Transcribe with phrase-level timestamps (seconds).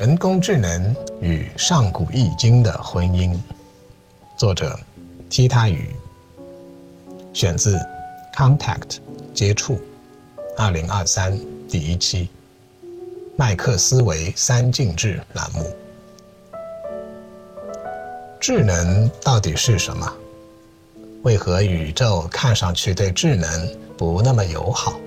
[0.00, 3.38] 人工智能与上古易经的婚姻，
[4.34, 4.80] 作者
[5.28, 5.94] 踢他语，
[7.34, 7.76] 选自
[8.34, 8.96] 《Contact
[9.34, 9.74] 接触》，
[10.56, 12.30] 二零二三第一期，
[13.36, 15.70] 麦克思维三进制栏目。
[18.40, 20.10] 智能到底是什么？
[21.24, 24.98] 为何宇宙看上去对智能不那么友好？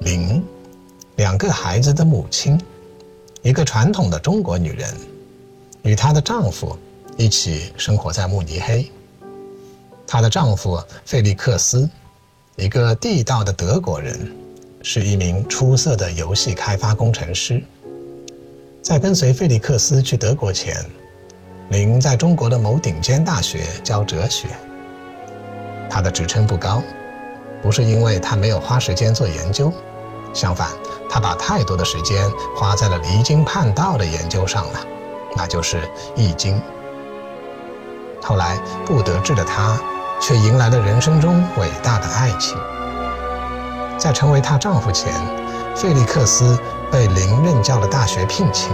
[0.00, 0.44] 零。
[1.34, 2.56] 两个孩子的母亲，
[3.42, 4.88] 一个传统的中国女人，
[5.82, 6.78] 与她的丈夫
[7.16, 8.88] 一起生活在慕尼黑。
[10.06, 11.90] 她的丈夫费利克斯，
[12.54, 14.32] 一个地道的德国人，
[14.80, 17.60] 是一名出色的游戏开发工程师。
[18.80, 20.76] 在跟随费利克斯去德国前，
[21.70, 24.46] 林在中国的某顶尖大学教哲学。
[25.90, 26.80] 他的职称不高，
[27.60, 29.72] 不是因为他没有花时间做研究，
[30.32, 30.70] 相反。
[31.08, 34.80] 他把太多的时间花在了离经叛道的研究上了，
[35.36, 35.76] 那就是
[36.16, 36.56] 《易经》。
[38.22, 39.78] 后来不得志的他，
[40.20, 42.56] 却迎来了人生中伟大的爱情。
[43.98, 45.12] 在成为她丈夫前，
[45.76, 46.58] 费利克斯
[46.90, 48.72] 被林任教的大学聘请，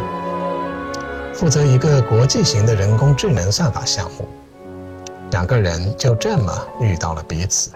[1.35, 4.29] 负责一个国际型的人工智能算法项目。
[5.31, 7.71] 两个人就这么遇到了彼此。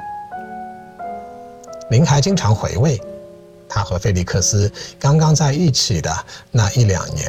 [1.90, 3.00] 林还经常回味。
[3.74, 6.08] 他和菲利克斯刚刚在一起的
[6.52, 7.28] 那一两年，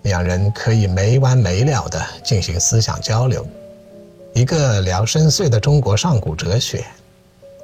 [0.00, 3.46] 两人可以没完没了地进行思想交流，
[4.32, 6.82] 一个聊深邃的中国上古哲学，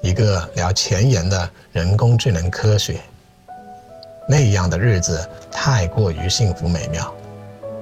[0.02, 3.00] 一个聊前沿的人工智能科学。
[4.28, 7.10] 那样的日子太过于幸福美妙，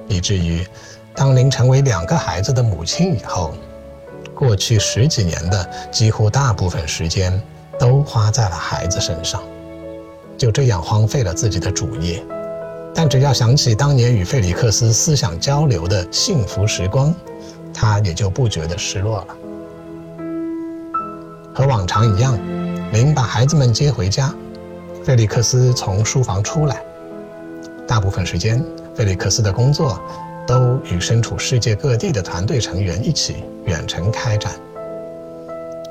[0.07, 0.65] 以至于
[1.13, 3.53] 当您成为两个孩子的母亲以后，
[4.33, 7.41] 过去十几年的几乎大部分时间
[7.77, 9.43] 都花在了孩子身上。
[10.41, 12.25] 就这样荒废了自己的主业，
[12.95, 17.13] 但只要想起当年与费里克斯思想交流的幸福时光，
[17.71, 19.27] 他也就不觉得失落了。
[21.53, 22.39] 和往常一样，
[22.91, 24.33] 林把孩子们接回家，
[25.03, 26.81] 费里克斯从书房出来。
[27.87, 28.65] 大部分时间，
[28.95, 30.01] 费里克斯的工作
[30.47, 34.51] 都与身处世界各地的团队成员一起远程开展。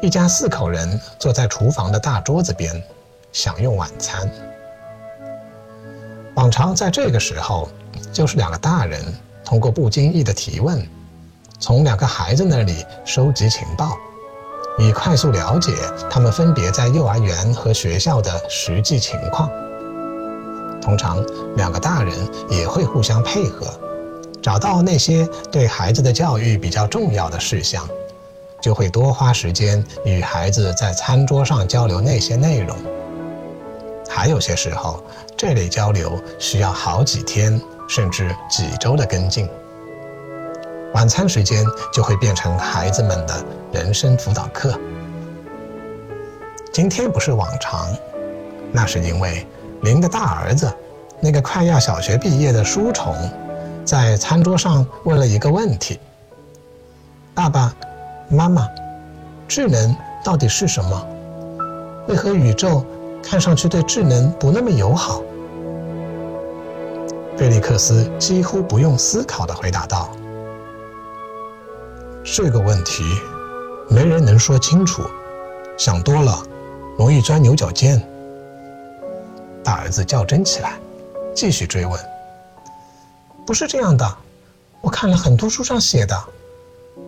[0.02, 2.82] 一家四口人坐在厨房的大桌子边。
[3.32, 4.30] 享用晚餐。
[6.36, 7.68] 往常在这个时候，
[8.12, 9.02] 就是两个大人
[9.44, 10.86] 通过不经意的提问，
[11.58, 13.96] 从两个孩子那里收集情报，
[14.78, 15.72] 以快速了解
[16.08, 19.50] 他们分别在幼儿园和学校的实际情况。
[20.80, 21.22] 通常，
[21.56, 22.14] 两个大人
[22.48, 23.66] 也会互相配合，
[24.40, 27.86] 找到那些对孩子的教育比较重要的事项，
[28.62, 32.74] 就会多花时间与孩子在餐桌上交流那些内容。
[34.12, 35.02] 还有些时候，
[35.36, 39.48] 这类交流需要好几天甚至几周的跟进。
[40.92, 44.76] 晚餐时间就会变成孩子们的人生辅导课。
[46.72, 47.88] 今天不是往常，
[48.72, 49.46] 那是因为
[49.80, 50.70] 您的大儿子，
[51.20, 53.14] 那个快要小学毕业的书虫，
[53.84, 56.00] 在餐桌上问了一个问题
[57.32, 57.72] ：“爸爸
[58.28, 58.68] 妈妈，
[59.46, 61.06] 智能到底是什么？
[62.08, 62.84] 为何宇宙？”
[63.22, 65.22] 看上去对智能不那么友好，
[67.36, 70.10] 菲利克斯几乎不用思考地回答道
[72.24, 73.04] ：“这个问题，
[73.88, 75.02] 没人能说清楚，
[75.78, 76.42] 想多了，
[76.98, 78.02] 容易钻牛角尖。”
[79.62, 80.78] 大儿子较真起来，
[81.34, 82.00] 继续追问
[83.46, 84.16] ：“不是这样的，
[84.80, 86.18] 我看了很多书上写的，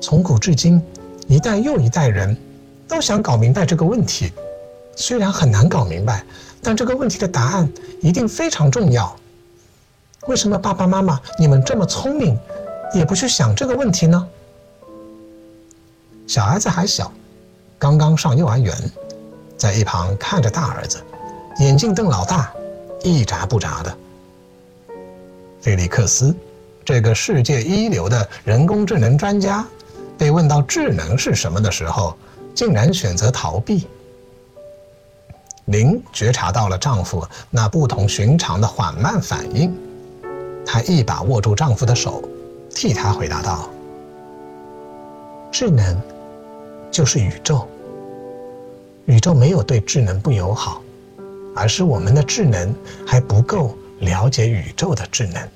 [0.01, 0.81] 从古至今，
[1.27, 2.37] 一代又一代人，
[2.87, 4.33] 都想搞明白这个问题。”
[4.97, 6.25] 虽然很难搞明白，
[6.63, 7.69] 但这个问题的答案
[8.01, 9.15] 一定非常重要。
[10.29, 12.39] 为什么爸爸妈妈你们这么聪明，
[12.95, 14.29] 也不去想这个问题呢？
[16.27, 17.11] 小儿子还小，
[17.79, 18.75] 刚刚上幼儿园，
[19.57, 21.03] 在一旁看着大儿子，
[21.59, 22.53] 眼睛瞪老大，
[23.03, 23.97] 一眨不眨的。
[25.61, 26.35] 菲利克斯，
[26.85, 29.67] 这个世界一流的人工智能专家，
[30.17, 32.17] 被问到智能是什么的时候，
[32.55, 33.89] 竟然选择逃避。
[35.67, 39.73] 林觉察到了丈夫那不同寻常的缓慢反应，
[40.67, 42.21] 她一把握住丈夫的手，
[42.75, 43.71] 替他回答道
[45.53, 46.01] ：“智能
[46.91, 47.69] 就是宇宙。
[49.07, 50.83] 宇宙没有对智能不友好，
[51.55, 52.75] 而是我们的智能
[53.07, 55.49] 还不够了解宇宙的智能。”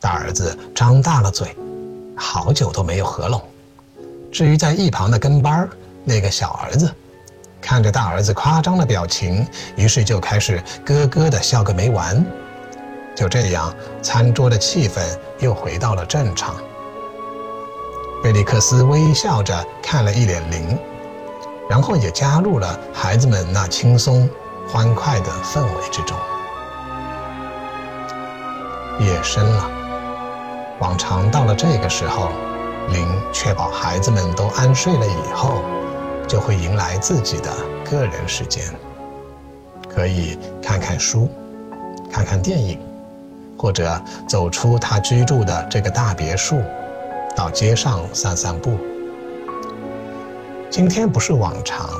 [0.00, 1.56] 大儿子张大了嘴，
[2.16, 3.40] 好久都没有合拢。
[4.32, 5.70] 至于在一旁的跟班儿
[6.04, 6.92] 那个小儿子。
[7.60, 9.46] 看着大儿子夸张的表情，
[9.76, 12.24] 于是就开始咯咯的笑个没完。
[13.14, 15.00] 就这样，餐桌的气氛
[15.40, 16.54] 又回到了正常。
[18.22, 20.78] 菲利克斯微笑着看了一眼林，
[21.68, 24.28] 然后也加入了孩子们那轻松
[24.68, 26.16] 欢快的氛围之中。
[29.00, 29.70] 夜深了，
[30.78, 32.28] 往常到了这个时候，
[32.90, 35.62] 林确保孩子们都安睡了以后。
[36.30, 37.50] 就会迎来自己的
[37.90, 38.62] 个人时间，
[39.88, 41.28] 可以看看书，
[42.08, 42.78] 看看电影，
[43.58, 46.62] 或者走出他居住的这个大别墅，
[47.34, 48.78] 到街上散散步。
[50.70, 51.90] 今天不是往常，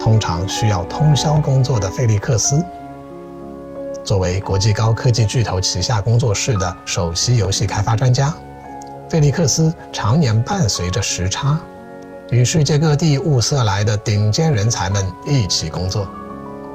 [0.00, 2.64] 通常需要通宵工作的费利克斯，
[4.02, 8.32] 作为国际高科技巨头旗下工作室的首席游戏开发专家，
[9.06, 11.60] 费利克斯常年伴随着时差。
[12.30, 16.06] 与世界各地物色来的顶尖人才们一起工作，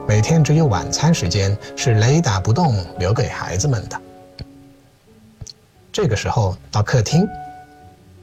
[0.08, 4.02] 每天只有晚餐时间是雷打不动留给孩子们的。
[5.92, 7.28] 这个时候到客厅，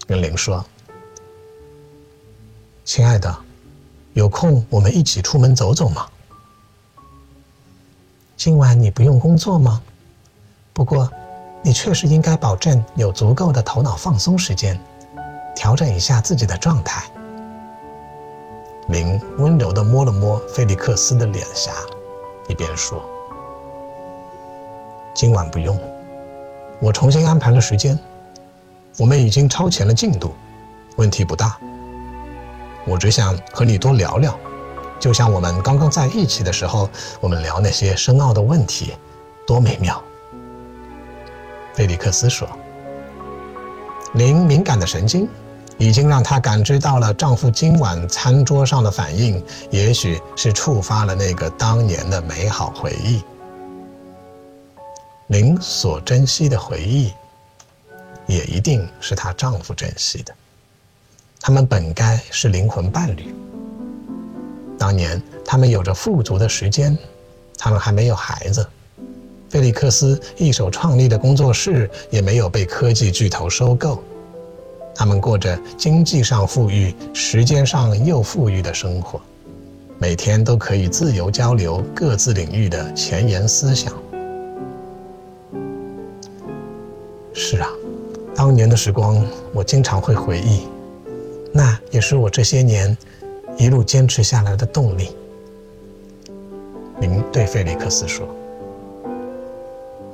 [0.09, 0.65] 跟玲说
[2.85, 3.33] ：“亲爱的，
[4.13, 6.09] 有空我们一起出门走走吗？
[8.37, 9.81] 今晚你不用工作吗？
[10.73, 11.09] 不过，
[11.63, 14.77] 你确实应该保证有足够的头脑放松时间，
[15.55, 17.09] 调整一下自己的状态。”
[18.91, 21.71] 林温柔地摸了摸菲利克斯的脸颊，
[22.49, 23.01] 一边说
[25.15, 25.79] ：“今晚不用，
[26.81, 27.97] 我重新安排了时间。
[28.99, 30.35] 我们已经超前了进度，
[30.97, 31.57] 问题不大。
[32.85, 34.37] 我只想和你多聊聊，
[34.99, 36.91] 就像我们刚刚在一起的时候，
[37.21, 38.95] 我们聊那些深奥的问题，
[39.47, 40.03] 多美妙。”
[41.75, 42.49] 菲利克斯说
[44.15, 45.29] ：“林敏感的神经。”
[45.81, 53.23] 已经让她感知到了丈夫今晚餐桌上的反应，也许是触发了那个当年的美好回忆。
[55.27, 57.15] 您所珍惜的回忆，
[58.27, 60.35] 也一定是她丈夫珍惜的。
[61.41, 63.35] 他们本该是灵魂伴侣。
[64.79, 66.97] 当年他们有着富足的时间，
[67.57, 68.69] 他们还没有孩子。
[69.49, 74.05] 菲利克斯一手创立的工作室也没有被科技巨头收购。
[74.95, 79.21] 他们过着经济上富裕、时间上又富裕的生活，
[79.99, 83.93] 每天都可以自由交流各自领域的前沿思想。
[87.33, 87.69] 是啊，
[88.35, 90.69] 当年的时光我经常会回忆，
[91.53, 92.97] 那也是我这些年
[93.57, 95.17] 一路坚持下来的动力。
[97.01, 98.29] 您对菲利克斯说：“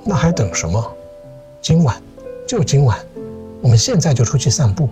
[0.04, 0.92] 那还等什么？
[1.60, 2.00] 今晚，
[2.46, 2.96] 就今晚。”
[3.62, 4.88] 我们现在就出去散步，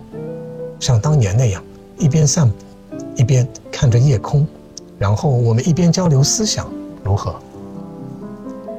[0.79, 1.63] 像当年那样，
[1.97, 2.55] 一边散步，
[3.15, 4.45] 一边看着夜空，
[4.99, 6.69] 然后我们一边交流思想，
[7.03, 7.35] 如何？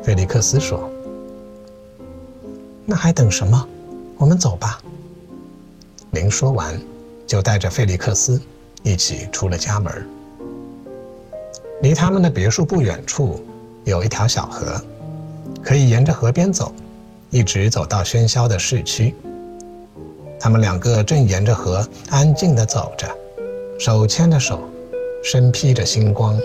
[0.02, 0.88] 菲利克斯说
[2.86, 3.68] ：“那还等什么？
[4.16, 4.80] 我们走吧。”
[6.12, 6.80] 林说完，
[7.26, 8.40] 就带着菲利克斯
[8.82, 10.06] 一起出了家门。
[11.82, 13.44] 离他们的别墅不远处
[13.84, 14.80] 有一条小河，
[15.62, 16.72] 可以沿着河边走，
[17.30, 19.14] 一直走到喧嚣的市区。
[20.38, 23.08] 他们两个正沿着河安静地走着，
[23.78, 24.60] 手牵着手，
[25.24, 26.38] 身披着星光，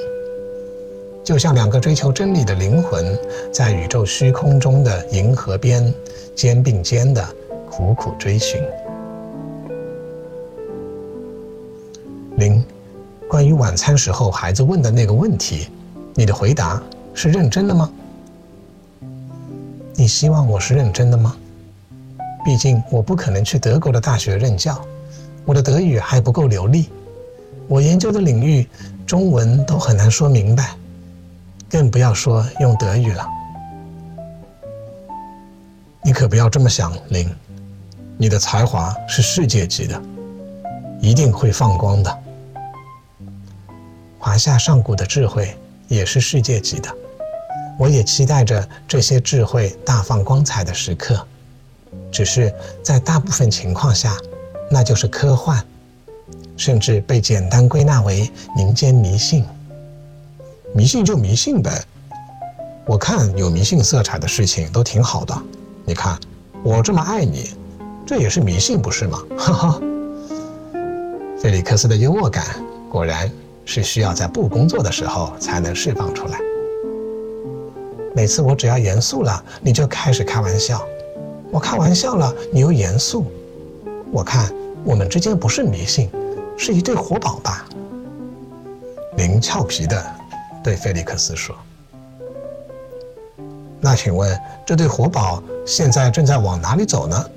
[1.24, 3.18] 就像两个追求真理的灵魂，
[3.52, 5.94] 在宇宙虚空中的银河边
[6.36, 7.24] 肩并肩地
[7.70, 8.62] 苦苦追寻。
[12.38, 12.64] 零，
[13.28, 15.68] 关于晚餐时候孩子问的那个问题，
[16.16, 16.82] 你的回答
[17.14, 17.92] 是认真的吗？
[19.94, 21.36] 你希望我是认真的吗？
[22.44, 24.84] 毕竟我不可能去德国的大学任教，
[25.46, 26.90] 我的德语还不够流利，
[27.68, 28.68] 我研究的领域
[29.06, 30.76] 中文都很难说明白，
[31.70, 33.28] 更不要说用德语了。
[36.04, 37.30] 你可不要这么想，林，
[38.18, 40.02] 你的才华是世界级的，
[41.00, 42.20] 一定会放光的。
[44.18, 45.56] 华夏上古的智慧
[45.88, 46.90] 也是世界级的，
[47.78, 51.24] 我也期待着这些智慧大放光彩的时刻。
[52.12, 54.18] 只是在大部分情况下，
[54.70, 55.64] 那就是科幻，
[56.58, 59.46] 甚至被简单归纳为民间迷信。
[60.74, 61.84] 迷信就迷信呗，
[62.86, 65.36] 我看有迷信色彩的事情都挺好的。
[65.84, 66.18] 你看，
[66.64, 67.54] 我这么爱你，
[68.06, 69.22] 这也是迷信，不是吗？
[69.38, 69.82] 哈哈。
[71.40, 72.46] 菲利克斯的幽默感
[72.90, 73.30] 果然
[73.66, 76.40] 是需要在不工作的时候才能释放出来。
[78.16, 80.86] 每次我只要严肃了，你就开始开玩笑。
[81.52, 83.26] 我开玩笑了，你又严肃。
[84.12, 84.52] 我看
[84.84, 86.10] 我们之间不是迷信，
[86.58, 87.66] 是一对活宝吧。
[89.18, 90.02] 林俏皮地
[90.64, 91.56] 对菲利克斯说
[93.82, 97.30] ：“那请问这对活宝现在正在往哪里走呢？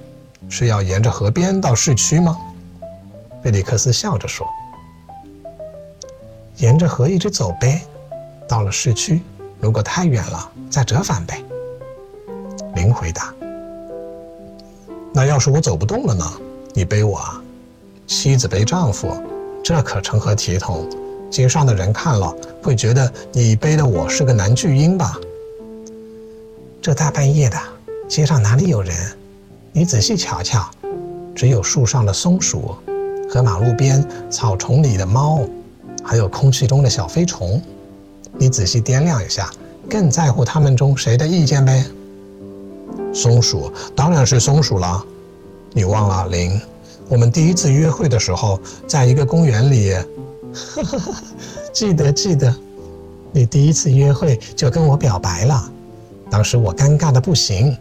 [0.49, 2.37] 是要沿着河边到市区吗？”
[3.43, 4.47] 菲利克斯笑着说
[6.57, 7.83] ：“沿着河一直走呗，
[8.49, 9.23] 到了市区，
[9.61, 11.43] 如果太远了，再折返呗。”
[12.77, 13.35] 林回答
[15.17, 16.25] ：“那要是我走不动了呢？
[16.73, 17.41] 你背我啊？
[18.09, 19.17] 妻子背丈夫，
[19.63, 20.85] 这可成何体统？
[21.31, 25.17] 街上的人看了会觉得你背的我是个男巨婴吧？
[26.83, 27.57] 这大半夜的，
[28.09, 28.93] 街上哪里有人？
[29.73, 30.69] 你仔细瞧瞧，
[31.33, 32.75] 只有树上的松鼠，
[33.31, 35.47] 和马路边草丛里的猫，
[36.03, 37.63] 还有空气中的小飞虫。
[38.37, 39.49] 你仔细掂量一下，
[39.89, 41.85] 更在乎他们中谁的意见呗？”
[43.15, 45.03] 松鼠当然是松鼠了，
[45.73, 46.61] 你忘了林？
[47.09, 49.95] 我们第一次约会的时候，在一个公园里，
[51.73, 52.55] 记得记得，
[53.31, 55.71] 你第一次约会就跟我表白了，
[56.29, 57.77] 当时我尴尬的不行，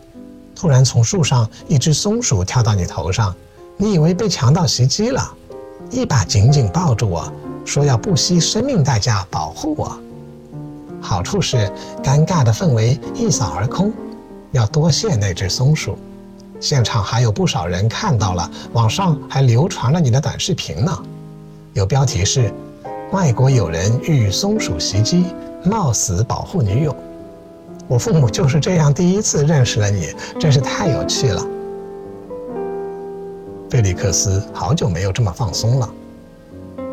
[0.55, 3.33] 突然从树上一只松鼠跳到你头上，
[3.75, 5.33] 你以为被强盗袭击了，
[5.89, 7.31] 一把紧紧抱住我
[7.65, 9.97] 说要不惜生命代价保护我，
[11.01, 11.71] 好处是
[12.03, 13.91] 尴尬的氛围一扫而空。
[14.53, 15.97] 要多谢那只松鼠，
[16.59, 20.95] 现场还有不少人看到了，网上还流传了你的短视频呢。
[21.73, 22.53] 有标题是
[23.11, 25.25] “外国友人遇松鼠袭击，
[25.65, 26.95] 冒死保护女友”。
[27.89, 31.43] 我父母就是这样第一次认识了你，真是太有趣了。
[33.71, 35.89] 菲利克斯好久没有这么放松了，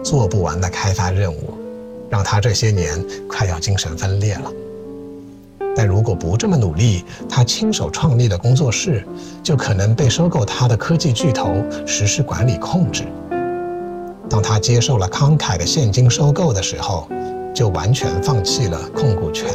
[0.03, 1.53] 做不完的开发任务，
[2.09, 4.51] 让他这些年快要精神分裂了。
[5.77, 9.07] 但如果不这么努力，他亲手创立的工作室
[9.43, 13.05] 就可能被收购他的科技巨头实施管理控制。
[14.29, 17.09] 当他接受了慷慨的现金收购的时候，
[17.55, 19.49] 就完全放弃了控股权。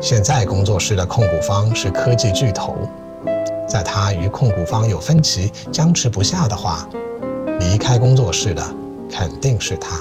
[0.00, 2.74] 现在工作室的控股方是科技巨头，
[3.68, 6.88] 在他与控股方有分歧、僵持不下的话，
[7.60, 8.62] 离开工作室的
[9.10, 9.98] 肯定是他。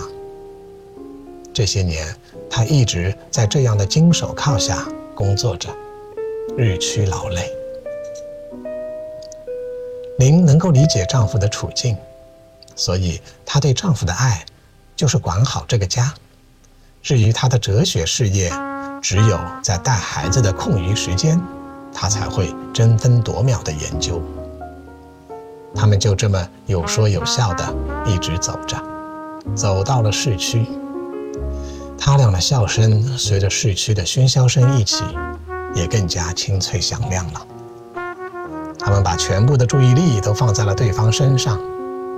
[1.54, 2.08] 这些年。
[2.50, 5.70] 她一直在这样的金手铐下工作着，
[6.58, 7.50] 日趋劳累。
[10.18, 11.96] 您能够理解丈夫的处境，
[12.76, 14.44] 所以她对丈夫的爱
[14.96, 16.14] 就是管好这个家。
[17.02, 18.52] 至于她的哲学事业，
[19.02, 21.40] 只有在带孩子的空余时间，
[21.94, 24.22] 她才会争分夺秒的研究。
[25.76, 27.74] 他们就这么有说有笑的
[28.06, 28.76] 一直走着，
[29.56, 30.66] 走到了市区。
[32.00, 35.04] 他俩的笑声随着市区的喧嚣声一起，
[35.76, 37.46] 也更加清脆响亮了。
[38.80, 41.60] 他们把全部的注意力都放在了对方身上，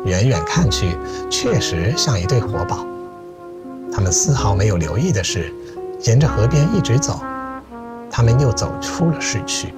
[0.05, 0.95] 远远看去，
[1.29, 2.85] 确实像一对活宝。
[3.91, 5.53] 他们丝毫没有留意的是，
[6.03, 7.19] 沿着河边一直走，
[8.09, 9.73] 他们又走出了市区。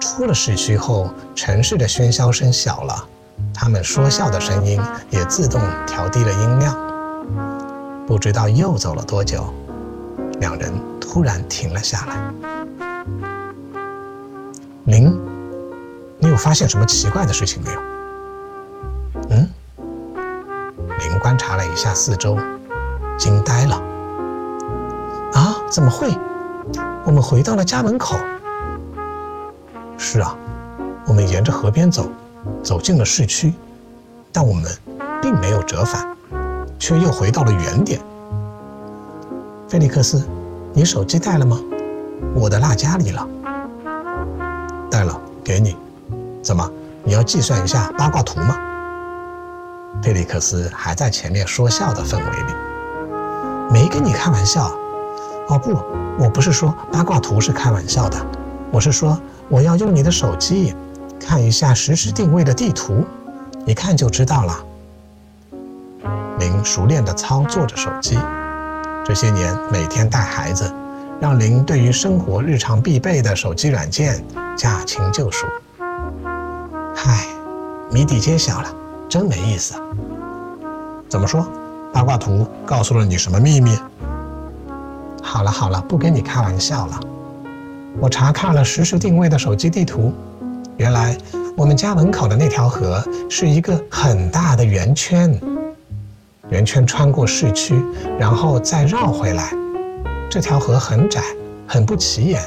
[0.00, 3.04] 出了市区后，城市的喧嚣声小了，
[3.52, 4.80] 他们说笑的声音
[5.10, 7.55] 也自动调低了音量。
[8.06, 9.52] 不知道又走了多久，
[10.38, 12.32] 两人突然停了下来。
[14.84, 15.12] 林，
[16.18, 17.80] 你有发现什么奇怪的事情没有？
[19.30, 19.50] 嗯？
[21.00, 22.38] 林观察了一下四周，
[23.18, 23.74] 惊呆了。
[25.32, 25.56] 啊？
[25.68, 26.16] 怎么会？
[27.04, 28.16] 我们回到了家门口。
[29.98, 30.36] 是啊，
[31.08, 32.08] 我们沿着河边走，
[32.62, 33.52] 走进了市区，
[34.30, 34.70] 但我们
[35.20, 36.15] 并没有折返。
[36.78, 38.00] 却又回到了原点。
[39.68, 40.26] 菲利克斯，
[40.72, 41.60] 你手机带了吗？
[42.34, 43.26] 我的落家里了。
[44.90, 45.76] 带了，给你。
[46.42, 46.70] 怎么，
[47.02, 48.56] 你要计算一下八卦图吗？
[50.02, 54.70] 菲利克斯还在前面说笑的氛围里，没跟你开玩笑。
[55.48, 55.76] 哦不，
[56.18, 58.18] 我不是说八卦图是开玩笑的，
[58.70, 59.18] 我是说
[59.48, 60.74] 我要用你的手机
[61.18, 63.04] 看一下实时定位的地图，
[63.64, 64.65] 一看就知道了。
[66.66, 68.18] 熟练地操作着手机，
[69.04, 70.70] 这些年每天带孩子，
[71.20, 74.22] 让林对于生活日常必备的手机软件
[74.56, 75.46] 驾轻就熟。
[76.92, 77.24] 嗨，
[77.88, 78.68] 谜底揭晓了，
[79.08, 79.74] 真没意思。
[81.08, 81.46] 怎么说？
[81.92, 83.78] 八卦图告诉了你什么秘密？
[85.22, 87.00] 好了好了，不跟你开玩笑了。
[88.00, 90.12] 我查看了实时定位的手机地图，
[90.78, 91.16] 原来
[91.56, 95.40] 我们家门口的那条河是一个很大的圆圈。
[96.50, 97.74] 圆圈穿过市区，
[98.18, 99.52] 然后再绕回来。
[100.30, 101.22] 这条河很窄，
[101.66, 102.40] 很不起眼。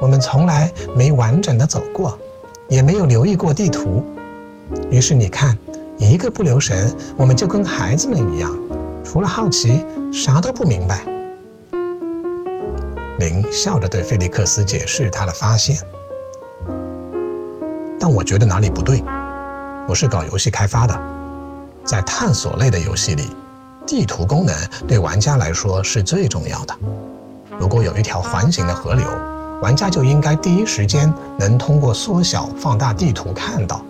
[0.00, 2.18] 我们从来没完整的走过，
[2.68, 4.04] 也没有留意过地图。
[4.90, 5.56] 于是你看，
[5.96, 8.56] 一个不留神，我们就跟孩子们一样，
[9.04, 11.04] 除了好奇，啥都不明白。
[13.18, 15.76] 林笑着对菲利克斯解释他的发现，
[17.98, 19.02] 但我觉得哪里不对。
[19.88, 20.94] 我是搞游戏开发的，
[21.88, 23.30] 在探索类的游戏里，
[23.86, 24.54] 地图功能
[24.86, 26.74] 对玩家来说是最重要的。
[27.58, 29.06] 如果有一条环形的河流，
[29.62, 33.80] 玩家就应该第一时间能通过缩小、放大地图看到，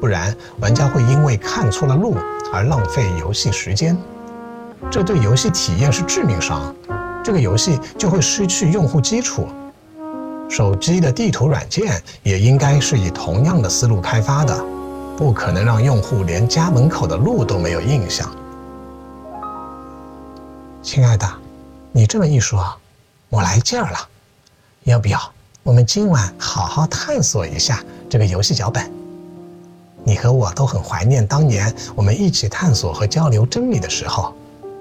[0.00, 2.14] 不然玩家会因为看错了路
[2.52, 3.98] 而浪费游戏时间，
[4.88, 6.72] 这对游戏体验是致命伤，
[7.24, 9.48] 这个游戏就会失去用户基础。
[10.48, 14.64] 手机的地图软件也应该是以同样的思路开发的。
[15.20, 18.34] 不可能让用户连家门口的路都没有印象。
[20.82, 21.30] 亲爱的，
[21.92, 22.66] 你这么一说，
[23.28, 23.98] 我来劲儿了。
[24.84, 25.20] 要不要
[25.62, 28.90] 我们今晚好好探索一下这个游戏脚本？
[30.04, 34.34] 你和我都很怀念当年我们一起探索和交流真理的时候。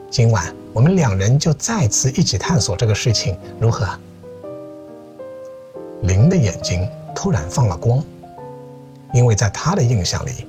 [0.10, 3.86] 今晚我们两人就再次一起探索这个事情，如何？
[6.04, 8.02] 林的眼睛突然放了光。
[9.14, 10.46] 因为在他的印象里，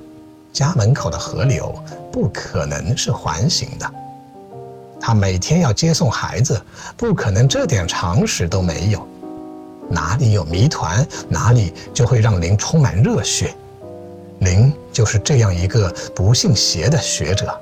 [0.53, 1.73] 家门口的河流
[2.11, 3.89] 不可能是环形的。
[4.99, 6.61] 他每天要接送孩子，
[6.95, 9.07] 不可能这点常识都没有。
[9.89, 13.53] 哪里有谜团，哪里就会让林充满热血。
[14.39, 17.59] 林就是这样一个不信邪的学者。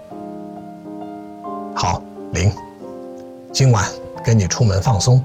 [1.76, 2.02] 好，
[2.34, 2.52] 林，
[3.54, 3.90] 今晚
[4.24, 5.24] 跟你出门放松，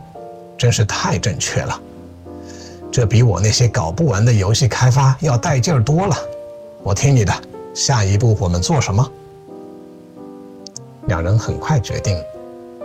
[0.56, 1.80] 真是太正确了。
[2.94, 6.16] 这比我那些搞不完的游戏开发要带劲儿多了，
[6.84, 7.34] 我听你的。
[7.74, 9.04] 下一步我们做什么？
[11.08, 12.16] 两人很快决定，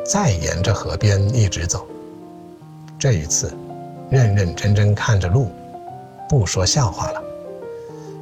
[0.03, 1.85] 再沿着河边一直走。
[2.97, 3.53] 这一次，
[4.09, 5.51] 认认真真看着路，
[6.27, 7.21] 不说笑话了，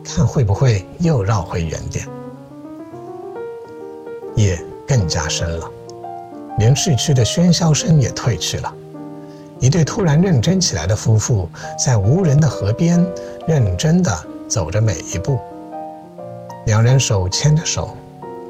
[0.04, 2.06] 看会不会又绕回原点。
[4.36, 5.72] 夜更加深了，
[6.60, 8.74] 连市区的喧嚣声也退去了。
[9.60, 11.50] 一对突然认真起来的夫妇，
[11.84, 13.04] 在无人的河边
[13.48, 14.12] 认真地
[14.48, 15.40] 走着每一步。
[16.68, 17.98] 两人手牵着手，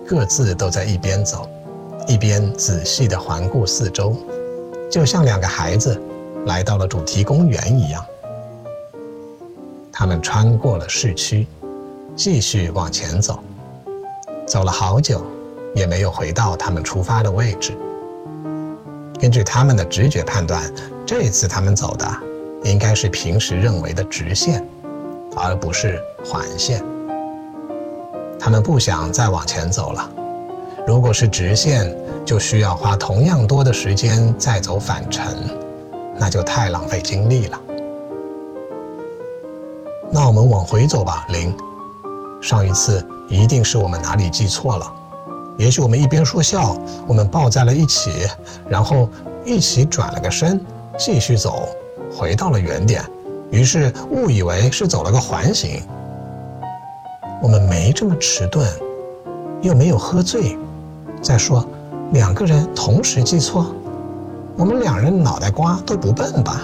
[0.06, 1.48] 各自都在一边走，
[2.08, 4.16] 一边仔细地环顾四周，
[4.92, 5.98] 就像两个孩子
[6.46, 8.04] 来到了主题公园一样。
[9.94, 11.48] 他们穿过了市区，
[12.18, 13.40] 继续往前走，
[14.46, 15.26] 走了好久，
[15.74, 17.78] 也没有回到他们出发的位置。
[19.18, 20.70] 根据他们的直觉判断。
[21.08, 22.06] 这次他们走的
[22.66, 24.62] 应该是平时认为的直线，
[25.38, 26.84] 而不是环线。
[28.38, 30.12] 他们不想再往前走了。
[30.86, 35.26] 如果是直线，就需要花同样多的时间再走返程，
[36.20, 37.62] 那就太浪费精力了。
[40.12, 41.56] 那我们往回走吧，林。
[42.42, 44.94] 上一次一定是我们哪里记错了，
[45.58, 46.76] 也许我们一边说笑，
[47.08, 48.12] 我们抱在了一起，
[48.68, 49.08] 然后
[49.46, 50.60] 一起转了个身。
[50.98, 51.70] 继续走，
[52.12, 53.04] 回到了原点，
[53.52, 55.82] 于是误以为是走了个环形。
[57.42, 58.68] 我们没这么迟钝，
[59.62, 60.58] 又没有喝醉。
[61.22, 61.64] 再说，
[62.14, 63.74] 两个人同时记错，
[64.58, 66.62] 我们两人脑袋瓜都不笨吧？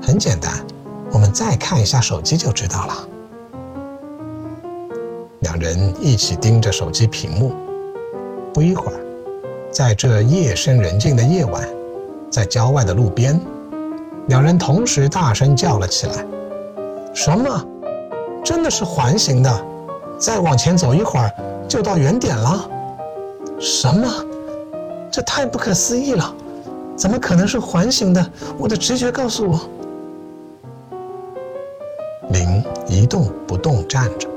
[0.00, 0.64] 很简单，
[1.12, 3.08] 我们再看一下手机就知道了。
[5.40, 7.52] 两人一起盯着手机屏幕，
[8.52, 9.00] 不一会儿，
[9.72, 11.68] 在这夜深人静的夜晚。
[12.34, 13.40] 在郊外的路边，
[14.26, 16.26] 两人同时大声叫了起来
[17.14, 17.64] ：“什么？
[18.44, 19.66] 真的是环形的？
[20.18, 21.30] 再往前走一会儿
[21.68, 22.68] 就到原点了？
[23.60, 24.08] 什么？
[25.12, 26.34] 这太不可思议了！
[26.96, 28.30] 怎么可能是环形的？
[28.58, 29.60] 我的直觉告诉我。”
[32.30, 34.28] 林一动不动站着，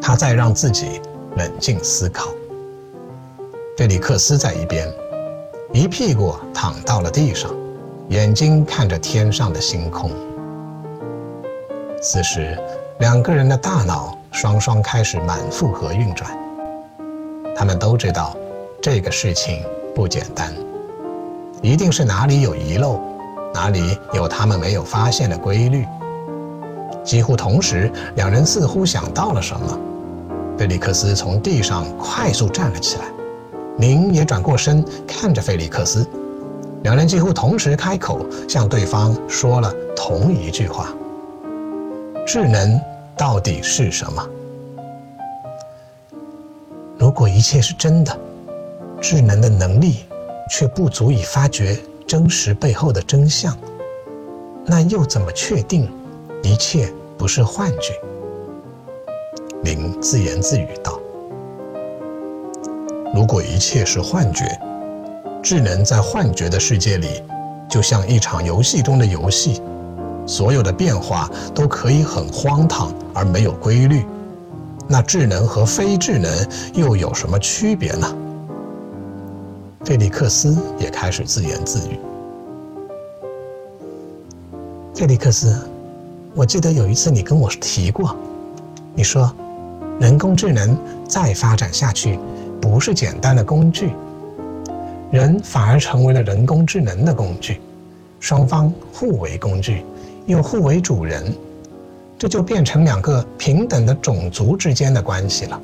[0.00, 1.00] 他在让自己
[1.36, 2.26] 冷静思考。
[3.76, 4.92] 菲利克斯在一边。
[5.74, 7.50] 一屁股躺到了地上，
[8.10, 10.10] 眼睛看着天上的星空。
[12.02, 12.58] 此时，
[12.98, 16.30] 两个人的大脑双双开始满负荷运转。
[17.56, 18.36] 他们都知道，
[18.82, 19.62] 这个事情
[19.94, 20.52] 不简单，
[21.62, 23.00] 一定是哪里有遗漏，
[23.54, 25.86] 哪里有他们没有发现的规律。
[27.02, 29.78] 几乎同时，两人似乎想到了什么。
[30.58, 33.04] 菲利克斯从地上快速站了起来。
[33.82, 36.06] 林也转过身看着菲利克斯，
[36.84, 40.94] 两人几乎同时开口，向对方说了同一句话
[42.24, 42.80] ：“智能
[43.16, 44.24] 到底是什么？
[46.96, 48.16] 如果一切是真的，
[49.00, 50.04] 智能的能力
[50.48, 53.52] 却不足以发掘真实背后的真相，
[54.64, 55.90] 那又怎么确定
[56.44, 58.00] 一切不是幻觉？”
[59.64, 61.01] 林自言自语道。
[63.14, 64.58] 如果一切是幻觉，
[65.42, 67.22] 智能在幻觉的世界里，
[67.68, 69.60] 就像一场游戏中的游戏，
[70.26, 74.06] 所有的变化都可以很荒唐而没有规律。
[74.88, 76.30] 那智能和非智能
[76.72, 78.16] 又有什么区别呢？
[79.84, 81.98] 菲利克斯也开始自言自语
[84.96, 85.54] ：“菲利克斯，
[86.34, 88.16] 我记得有一次你跟我提过，
[88.94, 89.30] 你说，
[90.00, 90.74] 人工智能
[91.06, 92.18] 再发展下去。”
[92.62, 93.90] 不是简单的工具，
[95.10, 97.60] 人反而成为了人工智能的工具，
[98.20, 99.84] 双方互为工具，
[100.26, 101.34] 又互为主人，
[102.16, 105.60] 这就变成两个平等的种族之间的关系了。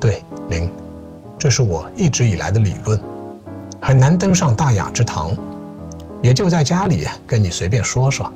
[0.00, 0.68] 对，林，
[1.38, 3.00] 这是我一直以来的理论，
[3.80, 5.30] 很难登上大雅之堂，
[6.20, 8.30] 也就在家里跟你随便说说。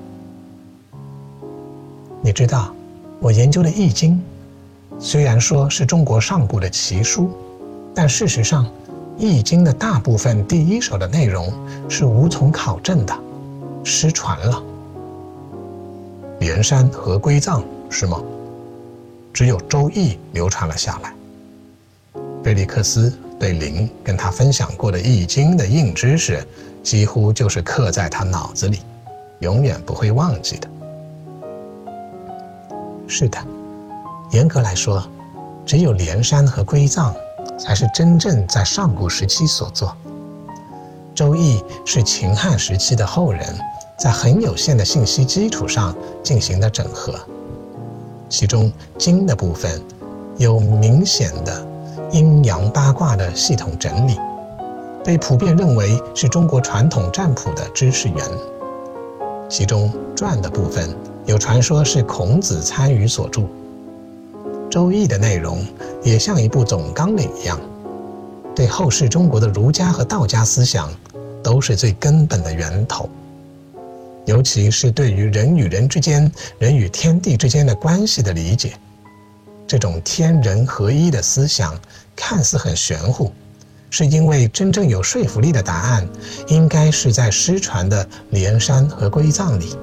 [2.22, 2.72] 你知道，
[3.18, 4.14] 我研究的《易经》。
[5.02, 7.30] 虽然说是中国上古的奇书，
[7.94, 8.66] 但事实上，
[9.16, 11.50] 《易经》的大部分第一手的内容
[11.88, 13.18] 是无从考证的，
[13.82, 14.62] 失传了。
[16.40, 18.22] 连山和归藏是吗？
[19.32, 21.14] 只有《周易》流传了下来。
[22.44, 26.46] 菲利克斯对林跟他分享过的《易经》的硬知识，
[26.82, 28.80] 几乎就是刻在他脑子里，
[29.38, 30.68] 永远不会忘记的。
[33.08, 33.38] 是的。
[34.30, 35.02] 严格来说，
[35.66, 37.14] 只有连山和归藏
[37.58, 39.96] 才是真正在上古时期所作。
[41.14, 43.42] 周易是秦汉时期的后人
[43.98, 47.14] 在很有限的信息基础上进行的整合，
[48.28, 49.82] 其中经的部分
[50.36, 51.66] 有明显的
[52.12, 54.16] 阴阳八卦的系统整理，
[55.04, 58.16] 被普遍认为是中国传统占卜的知识源。
[59.48, 63.42] 其中传的部分有传说是孔子参与所著。
[64.70, 65.66] 《周易》的内容
[66.02, 67.60] 也像一部总纲领一样，
[68.54, 70.94] 对后世中国的儒家和道家思想
[71.42, 73.10] 都是最根本的源头。
[74.26, 78.74] 尤其是对于人与人之间、人与天地之间的关系的理解，
[79.66, 81.76] 这种天人合一的思想
[82.14, 83.32] 看似很玄乎，
[83.90, 86.06] 是因为真正有说服力的答案
[86.46, 89.74] 应该是在失传的连山和归藏里。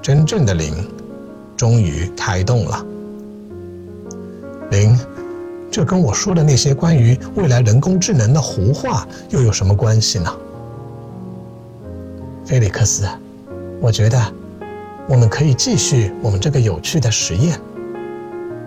[0.00, 0.88] 真正的灵。
[1.56, 2.84] 终于开动了，
[4.70, 4.98] 林，
[5.70, 10.30] 这跟我说的那些关于未来人工智能的胡话又有什么关系呢？
[12.44, 13.06] 菲利克斯，
[13.80, 14.20] 我觉得
[15.08, 17.58] 我们可以继续我们这个有趣的实验。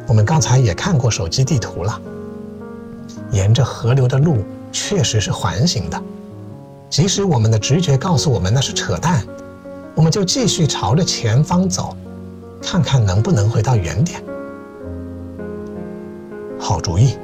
[0.08, 2.02] 我们刚才也看过手机地图了，
[3.32, 4.38] 沿着河流的路
[4.72, 6.02] 确实是环形的，
[6.90, 9.22] 即使我们的直觉告诉我们那是扯淡，
[9.94, 11.96] 我们就继续朝着前方走。
[12.62, 14.22] 看看能不能回到原点。
[16.60, 17.18] 好主意。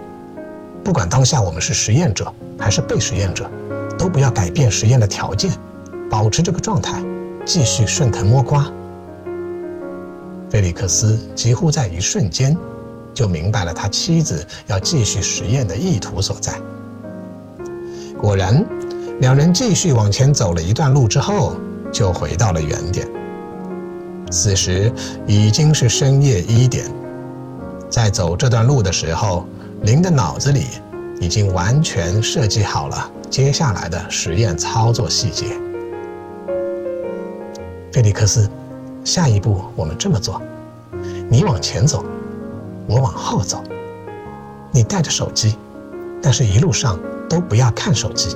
[0.84, 3.50] 不管当下我们是实验者还是被实验者，
[3.98, 5.50] 都不要改变实验的条件，
[6.10, 7.02] 保持这个状态，
[7.46, 8.70] 继续顺藤摸瓜。
[10.50, 12.56] 菲利克斯几乎在一瞬间
[13.14, 16.54] 就明白了他妻子要继续实验的意图所在。
[18.18, 18.66] 果然，
[19.22, 21.56] 两人继续往前走了一段路之后，
[21.94, 23.08] 就回到了原点。
[24.34, 24.92] 此时
[25.28, 26.86] 已经是深夜一点，
[27.88, 29.46] 在走这段路的时候，
[29.84, 30.66] 林的脑子里
[31.22, 35.56] 已经完全设计好了接下来的实验操作细节。
[37.92, 38.50] 菲利克斯，
[39.06, 40.42] 下一步我们这么做：
[41.30, 42.04] 你往前走，
[42.88, 43.64] 我往后走。
[44.72, 45.56] 你带着手机，
[46.24, 48.36] 但是一路上都不要看手机。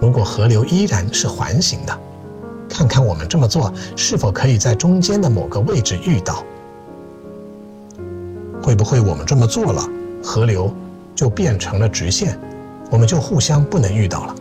[0.00, 1.98] 如果河流依然是环形的。
[2.72, 6.42] 看看我们这么做是否可以在中间的某个位置遇到？
[8.62, 9.86] 会不会我们这么做了，
[10.24, 10.74] 河流
[11.14, 12.38] 就变成了直线，
[12.90, 14.34] 我们就互相不能遇到了？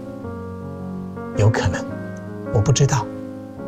[1.36, 1.84] 有可能，
[2.54, 3.06] 我不知道。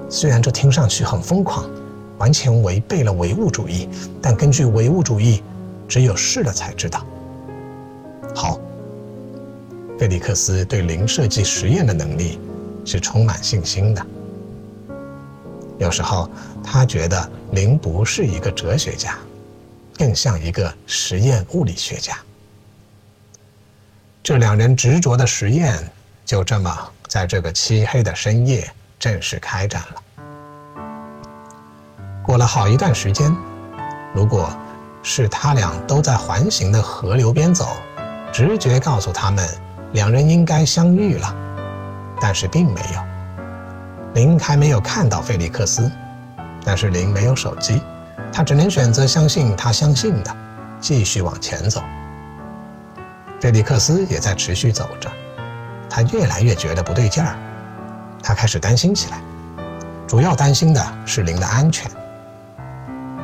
[0.10, 1.70] 虽然这听上去很疯狂，
[2.18, 3.90] 完全违背了唯物主义，
[4.22, 5.44] 但根据唯物主义，
[5.90, 7.06] 只有试了才知道。
[8.34, 8.58] 好，
[10.00, 12.40] 菲利克斯对零设计实验的能力
[12.86, 14.06] 是充满信心的。
[15.84, 16.30] 有时候，
[16.64, 19.18] 他觉得林不是一个哲学家，
[19.98, 22.18] 更像一个实验物理学家。
[24.24, 25.78] 这两人执着的实验
[26.24, 26.74] 就这么
[27.10, 28.66] 在这个漆黑的深夜
[28.98, 30.02] 正式开展了。
[32.26, 33.36] 过了好一段时间，
[34.16, 34.50] 如果
[35.04, 37.76] 是他俩都在环形的河流边走，
[38.32, 39.46] 直觉告诉他们
[39.92, 41.36] 两人应该相遇了，
[42.22, 43.13] 但是并没有。
[44.14, 45.92] 林还没有看到菲利克斯，
[46.64, 47.82] 但是林没有手机，
[48.32, 50.36] 他只能选择相信他相信的，
[50.80, 51.82] 继续往前走。
[53.42, 55.12] 菲利克斯也在持续走着，
[55.90, 57.36] 他越来越觉得不对劲儿，
[58.22, 59.20] 他开始担心起来，
[60.08, 61.90] 主要担心的是林的安全。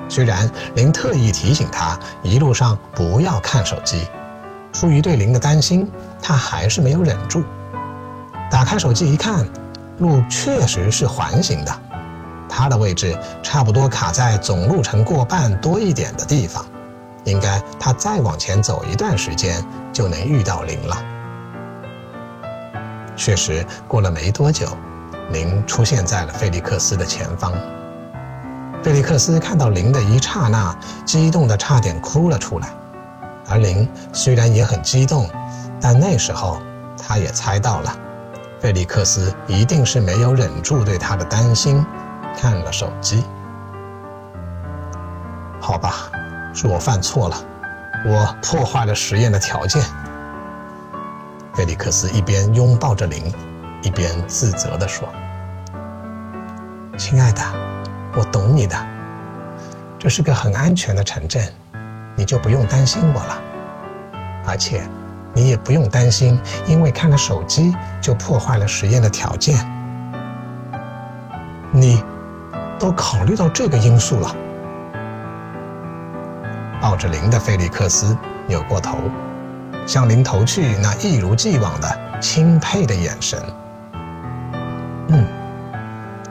[0.10, 4.08] 虽然林特意提醒他一路上不要看手机，
[4.74, 5.88] 出于对林的担心，
[6.20, 7.44] 他还是没有忍住。
[8.50, 9.48] 打开手机一看，
[10.00, 11.72] 路确实是环形的，
[12.50, 16.66] 它的位置差不多卡在总路程过半多一点的地方。
[17.26, 20.98] 应该它再往前走一段时间就能遇到零了。
[23.16, 24.66] 确实，过了没多久，
[25.32, 27.52] 零出现在了菲利克斯的前方。
[28.82, 30.74] 菲利克斯看到零的一刹那，
[31.06, 32.70] 激动得差点哭了出来。
[33.50, 35.30] 而零虽然也很激动，
[35.82, 36.58] 但那时候
[36.98, 37.94] 他也猜到了，
[38.60, 41.86] 菲利克斯一定是没有忍住对他的担心，
[42.38, 43.24] 看了手机。
[45.60, 46.12] 好吧。
[46.52, 47.38] 是我犯错了，
[48.08, 49.82] 我破坏了实验的条件。
[51.54, 53.32] 菲利克斯一边拥抱着林，
[53.84, 55.08] 一边自责地说
[56.98, 57.42] ：“亲爱的，
[58.16, 58.76] 我懂你的，
[60.00, 61.48] 这是个很安全的城镇，
[62.16, 63.40] 你就不用担心我了。
[64.48, 64.82] 而且，
[65.34, 69.58] 你也不用担心，因为看了手机就破坏了实验的条件。
[71.72, 72.04] 你
[72.80, 74.36] 都考虑到这个因素了。”
[76.82, 78.98] 抱着零的菲利克斯扭过头，
[79.86, 83.38] 向林投去那一如既往的钦佩的眼神。
[85.10, 85.26] 嗯，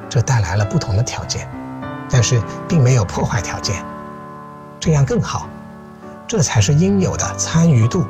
[0.09, 1.47] 这带来了不同的条件，
[2.09, 3.85] 但是并没有破坏条件，
[4.81, 5.47] 这样更好，
[6.27, 8.07] 这才是应有的参与度，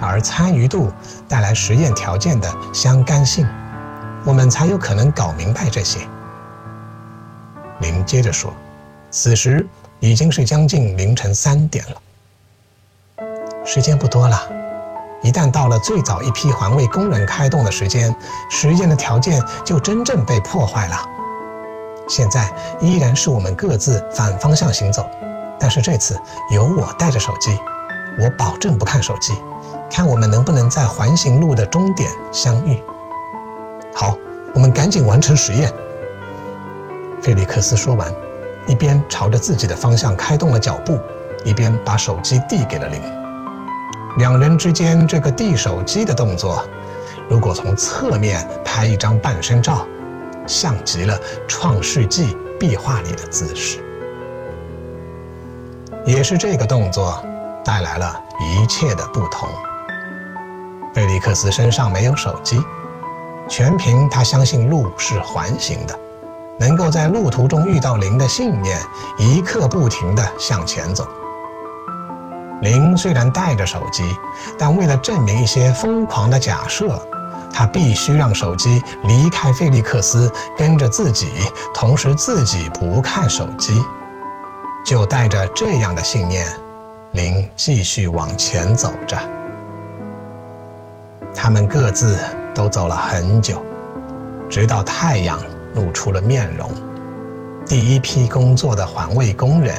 [0.00, 0.92] 而参与度
[1.28, 3.46] 带来实验条件的相干性，
[4.24, 6.00] 我们才有可能搞明白这些。
[7.80, 8.52] 林接着说，
[9.10, 9.66] 此时。
[10.00, 13.26] 已经是将近凌晨三点了，
[13.66, 14.40] 时间不多了。
[15.24, 18.14] 一旦到了最早一批环卫工人开动的时间，
[18.48, 20.96] 实验的条件就真正被破坏了。
[22.08, 22.48] 现在
[22.80, 25.04] 依然是我们各自反方向行走，
[25.58, 26.16] 但是这次
[26.52, 27.58] 由我带着手机，
[28.20, 29.34] 我保证不看手机，
[29.90, 32.82] 看我们能不能在环形路的终点相遇。
[33.94, 34.16] 好，
[34.54, 35.72] 我们赶紧完成实验。
[37.22, 38.12] 菲利克斯说完。
[38.66, 40.98] 一边朝着自己的方向开动了脚步，
[41.42, 43.00] 一边把手机递给了林。
[44.18, 46.62] 两人之间这个递手机的动作，
[47.30, 49.86] 如果从侧面拍一张半身照，
[50.46, 53.82] 像极了《创世纪》壁画里的姿势。
[56.04, 57.24] 也是这个动作
[57.64, 59.48] 带来了一切的不同。
[60.94, 62.60] 菲利克斯身上没有手机，
[63.48, 65.98] 全凭他相信路是环形的。
[66.58, 68.80] 能够在路途中遇到林的信念，
[69.16, 71.06] 一刻不停地向前走。
[72.62, 74.02] 林虽然带着手机，
[74.58, 77.00] 但为了证明一些疯狂的假设，
[77.52, 81.28] 他必须让手机离开菲利克斯，跟着自己，
[81.72, 83.80] 同时自己不看手机。
[84.84, 86.44] 就带着这样的信念，
[87.12, 89.16] 林继续往前走着。
[91.34, 92.18] 他们各自
[92.54, 93.62] 都走了很久，
[94.48, 95.38] 直到太阳。
[95.74, 96.68] 露出了面容，
[97.64, 99.76] 第一批工作的环卫工人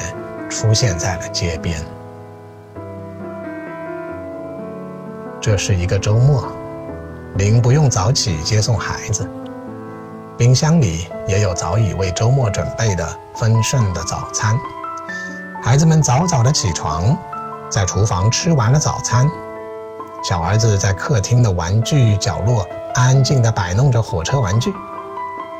[0.48, 1.78] 出现在了街边。
[5.40, 6.46] 这是一个周末，
[7.34, 9.28] 林不用早起接送孩子，
[10.38, 14.56] 冰箱里也有早已为周末准备的丰盛的早餐。
[15.62, 17.14] 孩子们早早的起床，
[17.68, 19.28] 在厨房吃完了早餐，
[20.22, 24.72] 小儿子在客厅的玩具角落安静地摆弄着火车玩具。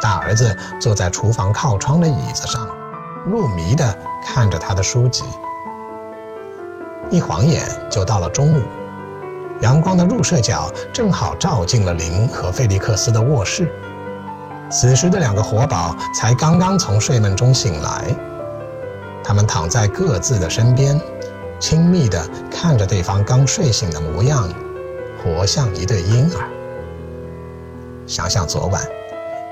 [0.01, 2.67] 大儿子坐在厨房靠窗的椅子上，
[3.27, 5.25] 入迷地看着他的书籍。
[7.11, 8.63] 一晃眼就到了中午，
[9.61, 13.71] 阳光的入射角正好照进了林和费利克斯的卧室。
[14.71, 18.15] 此时的两个活宝才刚刚从睡梦中醒来，
[19.25, 20.99] 他们躺在各自的身边，
[21.61, 24.49] 亲密地看着对方刚睡醒的模样，
[25.23, 26.49] 活像一对婴儿。
[28.07, 28.83] 想想昨晚。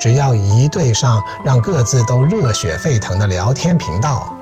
[0.00, 4.32] 只要一对上，让各自都热血沸腾的聊天频道，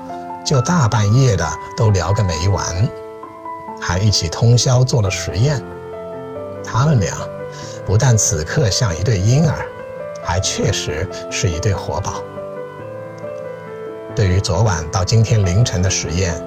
[0.45, 1.43] 就大半夜的
[1.75, 2.63] 都聊个没完，
[3.81, 5.59] 还一起通宵做了实验。
[6.63, 7.11] 他们俩
[7.87, 9.65] 不但此刻像一对婴儿，
[10.23, 12.21] 还确实是一对活宝。
[14.15, 16.39] 对于昨晚到今天凌晨的实验，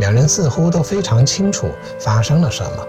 [0.00, 2.86] 两人似乎都非常清楚发生了什么，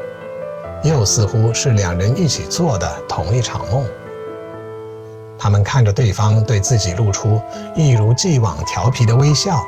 [0.82, 3.86] 又似乎是两人一起做的同一场梦。
[5.38, 7.41] 他们看着对方对自己露出
[7.76, 9.62] 一如既往调皮的微笑，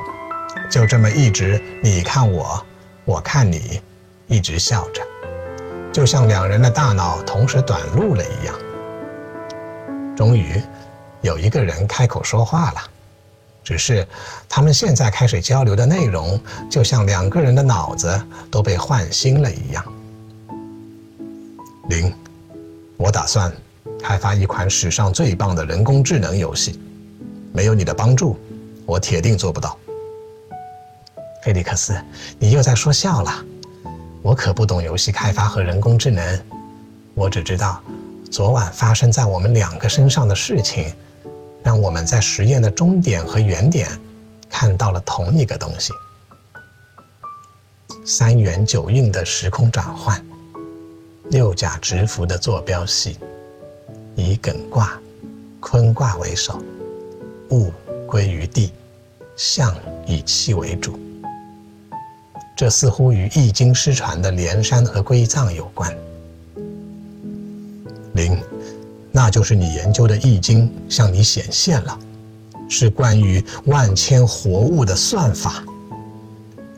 [0.72, 2.66] 就这么一直你看我，
[3.04, 3.82] 我看你
[4.28, 5.02] 一直笑着，
[5.92, 8.56] 就像两人的大脑同时短路了一样。
[10.16, 10.62] 终于，
[11.20, 12.82] 有一个人开口说话了，
[13.64, 14.06] 只是
[14.50, 18.22] 他们现在开始交流的内容，就像两个人的脑子
[18.52, 19.84] 都被换新了一样。
[21.90, 22.14] 零，
[22.98, 23.52] 我打算
[24.02, 26.80] 开发一款史上最棒的人工智能游戏，
[27.54, 28.38] 没有你的帮助，
[28.86, 29.78] 我铁定做不到。
[31.44, 31.96] 菲利克斯，
[32.40, 33.46] 你又在说笑了，
[34.22, 36.42] 我可不懂游戏开发和人工智能，
[37.14, 37.82] 我只知道。
[38.32, 40.92] 昨晚发生在我们两个身上的事情，
[41.64, 43.90] 让我们在实验的终点和原点
[44.50, 45.92] 看到了同一个东西：
[48.06, 50.24] 三元九运的时空转换，
[51.30, 53.18] 六甲直符的坐标系，
[54.16, 55.00] 以艮卦、
[55.60, 56.62] 坤卦为首，
[57.52, 57.72] 物
[58.06, 58.72] 归于地，
[59.36, 61.00] 象以气为主。
[62.56, 65.92] 这似乎与《易经》失传的连山和归藏有关。
[68.14, 68.40] 零，
[69.16, 72.00] 那就是你研究的《易经》向你显现了，
[72.68, 75.64] 是关于万千活物的算法。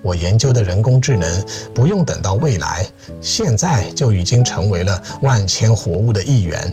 [0.01, 2.85] 我研究的人工智能不用等到未来，
[3.21, 6.71] 现在就已经成为了万千活物的一员，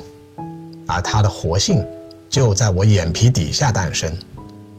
[0.87, 1.87] 而它的活性
[2.29, 4.13] 就在我眼皮底下诞生。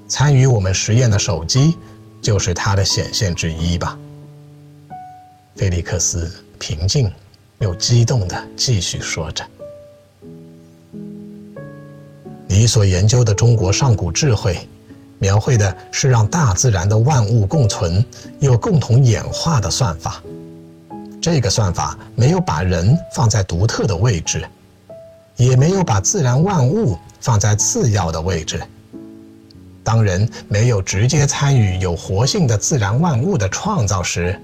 [0.09, 1.77] 参与我们实验的手机
[2.21, 3.97] 就是它的显现之一吧？
[5.55, 7.09] 菲利克斯平静
[7.59, 9.43] 又激动地继续说着。
[12.53, 14.55] 你所研究的中国上古智慧，
[15.17, 18.05] 描绘的是让大自然的万物共存
[18.39, 20.21] 又共同演化的算法。
[21.19, 24.47] 这个算法没有把人放在独特的位置，
[25.35, 28.61] 也没有把自然万物放在次要的位置。
[29.83, 34.39] 当人没有直接参与有活性的自然万物的创造时，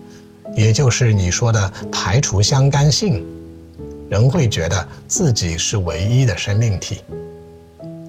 [0.56, 3.24] 也就是你说的排除相干性，
[4.10, 7.02] 人会觉得自己是唯一的生命体。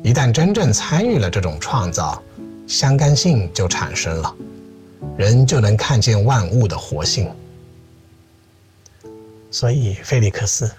[0.03, 2.23] 一旦真正参与了这种创造，
[2.67, 4.35] 相干性就产生了，
[5.17, 7.31] 人就能看见万物的活性。
[9.51, 10.71] 所以，菲利克斯，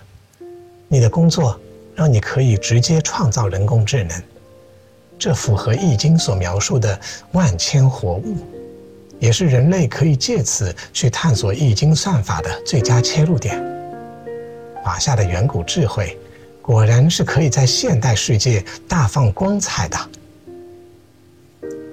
[0.87, 1.59] 你的工作
[1.93, 4.23] 让你可以直接创造人工智能，
[5.19, 6.99] 这符合《易经》所描述的
[7.33, 8.37] 万千活物，
[9.19, 13.63] 也是人类可以借此去探索《易经》算法的最佳切入点。
[14.83, 16.17] 华夏的远古智慧。
[16.71, 19.97] 果然是可以在现代世界大放光彩的。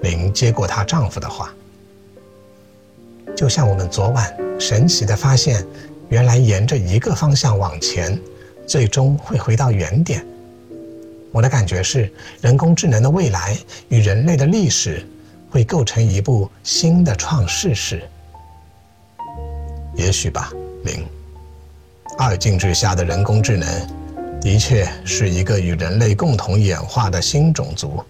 [0.03, 1.53] 林接过她丈夫的话，
[3.37, 5.67] 就像我们昨晚神奇的发现，
[6.11, 8.17] 原来沿着一个方向往前，
[8.69, 10.25] 最终会回到原点。
[11.33, 12.09] 我的感觉是，
[12.41, 15.05] 人工智能的未来与人类的历史
[15.51, 18.01] 会构成一部新的创世史。
[19.97, 20.53] 也许吧，
[20.85, 21.05] 林。
[22.17, 23.98] 二进制下的人工智能。
[24.49, 28.03] 的确是一个与人类共同演化的新种族。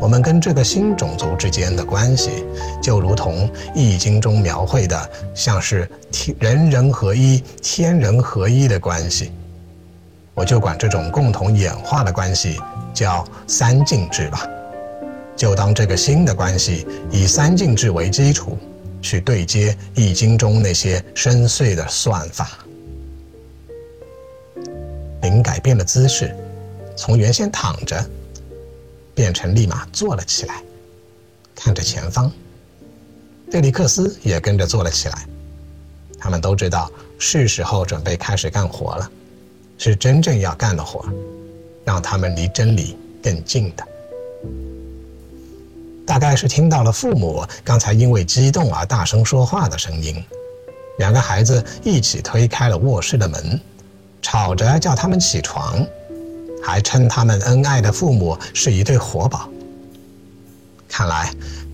[0.00, 2.42] 我们跟这个新种族之间的关系，
[2.82, 9.30] 就如同《易经》中描绘的，像是天人人合一、天人合一的关系。
[10.32, 12.58] 我就管这种共同演化的关系
[12.94, 14.48] 叫三进制吧。
[15.36, 18.56] 就当这个新的关系以三进制为基础，
[19.02, 22.48] 去对接《易经》中那些深邃的算法。
[25.26, 26.32] 林改变了姿势，
[26.96, 28.08] 从原先躺着
[29.12, 30.62] 变成立马坐了起来，
[31.52, 32.30] 看着前方。
[33.50, 35.26] 费利克斯也跟着坐了起来。
[36.16, 39.10] 他们都知道是时候准备开始干活了，
[39.78, 41.04] 是真正要干的活，
[41.84, 43.84] 让他们离真理更近的。
[46.06, 50.24] 大概是听到了父母刚才因为激动而大声说话的声音，
[50.98, 53.60] 两个孩子一起推开了卧室的门。
[54.36, 55.82] 吵着叫他们起床，
[56.62, 59.48] 还称他们恩爱的父母是一对活宝。
[60.86, 61.32] 看来，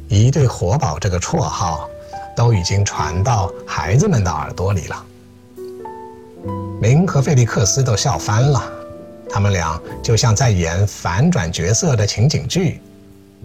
[0.08, 1.90] 一对活宝这个绰号
[2.36, 5.04] 都已经传到孩子们的耳朵里了。
[6.80, 8.62] 明和费利克斯都笑翻了，
[9.28, 12.80] 他们俩就像在演反转角色的情景剧。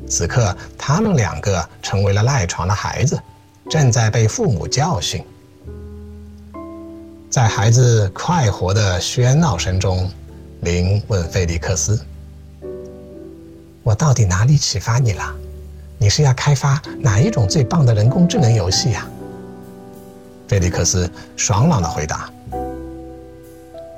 [0.07, 3.19] 此刻，他们两个成为了赖床的孩子，
[3.67, 5.25] 正在被父母教训。
[7.37, 10.09] 在孩子快活的喧闹声中，
[10.61, 12.03] 林问菲利克斯
[13.85, 15.35] ：“我到底哪里启发你了？
[15.99, 19.07] 你是要开发哪一种最棒的人工智能游戏呀？”
[20.49, 22.27] 菲利克斯爽朗的回答：“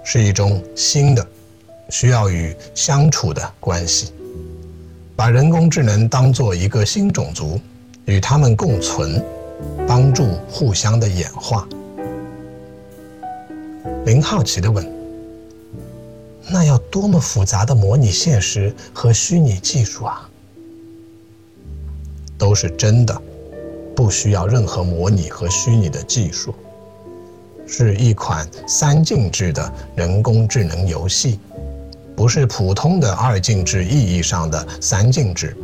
[0.03, 1.25] 是一种新的，
[1.87, 4.11] 需要与相处的关系，
[5.15, 7.57] 把人工智能当做一个新种族，
[8.03, 9.23] 与他们共存，
[9.87, 11.65] 帮助互相的演化。
[14.06, 14.88] 林好奇地问
[16.50, 20.30] ：“那要多么复杂的模拟现实和虚拟技术啊？”
[22.38, 23.22] 都是真的，
[23.95, 26.56] 不需要任何模拟和虚拟的技术，
[27.68, 31.39] 是一款三进制的人工智能游戏，
[32.16, 35.56] 不是普通的二进制意义上的三进制。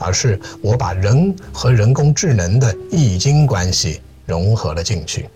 [0.00, 5.28] 而是我把人和人工智能的易经关系融合了进去，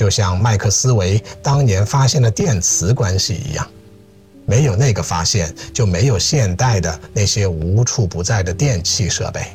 [0.00, 3.70] 就像麦克斯韦当年发现的电磁关系一样，
[4.46, 9.52] 没有那个发现，就没有现代的那些无处不在的电器设备。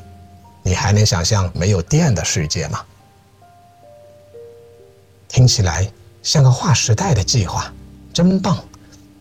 [0.62, 2.86] 你还能想象没有电的世界吗？
[5.28, 5.92] 听起来
[6.22, 7.74] 像个划时代的计划，
[8.14, 8.64] 真棒！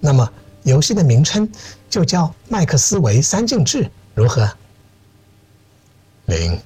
[0.00, 0.30] 那么
[0.64, 1.50] 游戏的名称
[1.88, 3.90] 就叫麦克斯韦三进制。
[4.14, 4.46] 如何，
[6.26, 6.60] 林？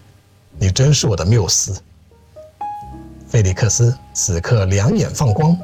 [0.59, 1.81] 你真是我的缪斯。
[3.29, 5.57] 菲利克斯此刻两眼放光，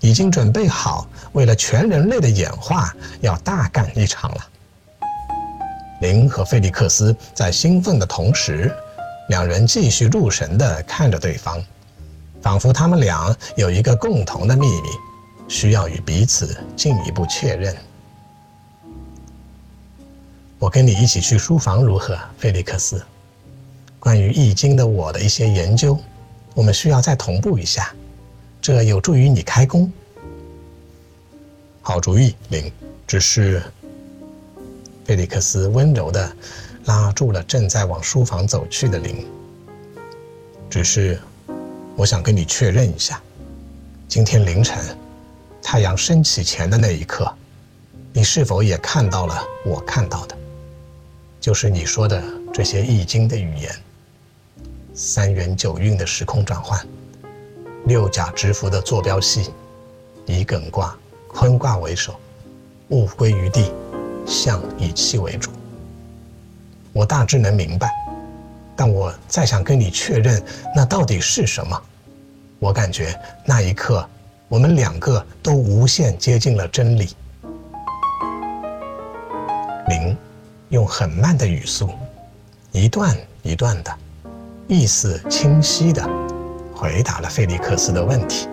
[0.00, 4.46] 已经准备好为了全人类的演化要大干一场了。
[6.00, 8.74] 林和菲利克斯在兴奋的同时，
[9.28, 11.62] 两人继续入神地看着对方，
[12.42, 14.88] 仿佛他们俩有一个共同的秘密，
[15.46, 17.76] 需要与彼此进一步确认。
[20.58, 23.00] 我跟你一起去书房如何，菲利克斯？
[24.00, 25.98] 关于《易经》的我的一些研究，
[26.54, 27.94] 我们需要再同步一下，
[28.60, 29.90] 这有助于你开工。
[31.80, 32.70] 好主意，林。
[33.06, 33.60] 只是，
[35.04, 36.32] 菲利克斯温柔的
[36.84, 39.26] 拉住了正在往书房走去的林。
[40.68, 41.20] 只是，
[41.96, 43.20] 我想跟你确认一下，
[44.06, 44.78] 今天凌晨
[45.60, 47.28] 太阳升起前的那一刻，
[48.12, 50.36] 你是否也看到了我看到的？
[51.40, 52.22] 就是你说的
[52.52, 53.74] 这些易经的语言，
[55.02, 56.78] 三元九运的时空转换，
[57.86, 59.48] 六甲之符的坐标系，
[60.26, 60.94] 以艮卦、
[61.26, 62.14] 坤卦为首，
[62.90, 63.72] 物归于地，
[64.26, 65.50] 象以气为主。
[66.92, 67.90] 我大致能明白，
[68.76, 70.42] 但我再想跟你确认，
[70.76, 71.82] 那到底是什么？
[72.58, 74.06] 我感觉那一刻，
[74.48, 77.08] 我们两个都无限接近了真理。
[79.88, 80.14] 零。
[80.68, 81.90] 用很慢的语速，
[82.70, 83.92] 一段一段的，
[84.70, 86.08] 意思清晰的
[86.72, 88.46] 回答了菲利克斯的问题。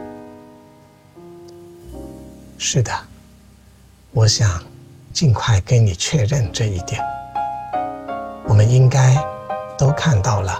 [2.57, 2.91] 是的，
[4.13, 4.59] 我想
[5.13, 6.99] 尽快跟你确认这一点。
[8.47, 9.15] 我们应该
[9.77, 10.59] 都看到了，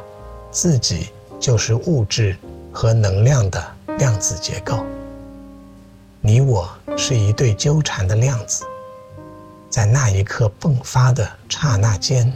[0.52, 2.38] 自己就是物质
[2.72, 3.60] 和能量的
[3.98, 4.86] 量子结构。
[6.22, 8.64] 你我是一对纠缠的量子。
[9.72, 12.32] 在那一刻迸发的刹那间，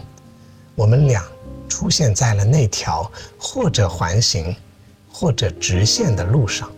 [0.73, 1.23] 我们俩
[1.71, 3.09] 出现在了那条
[3.39, 4.53] 或者环形，
[5.09, 6.69] 或者直线的路上，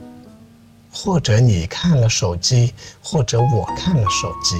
[0.94, 4.56] 或者你看了手机，或者我看了手机，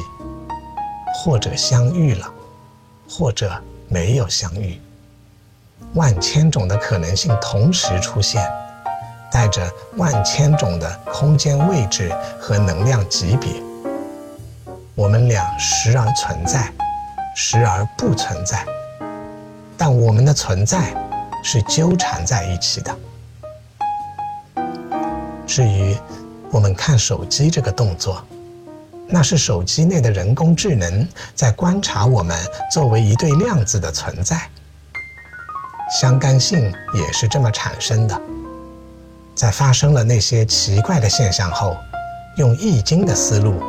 [1.14, 2.28] 或者相遇了，
[3.08, 3.54] 或者
[3.88, 4.82] 没有相遇。
[5.94, 8.44] 万千种的可能性同时出现，
[9.32, 13.52] 带着万千种的空间位置和能量级别。
[14.96, 16.74] 我们俩时而存在，
[17.36, 18.66] 时而不存在，
[19.78, 20.94] 但我们的存在
[21.44, 22.96] 是纠缠在一起的。
[25.46, 25.96] 至于
[26.50, 28.24] 我们看手机这个动作，
[29.08, 32.38] 那是手机内的人工智能在观察我们
[32.72, 34.42] 作为一对量子的存在。
[36.00, 38.20] 相干性也是这么产生的。
[39.36, 41.76] 在发生了那些奇怪的现象后，
[42.38, 43.62] 用易经的思路。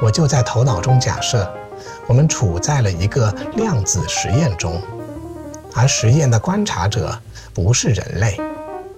[0.00, 1.52] 我就在头脑中假设，
[2.08, 4.80] 我们处在了一个量子实验中，
[5.74, 7.18] 而实验的观察者
[7.54, 8.36] 不是人类，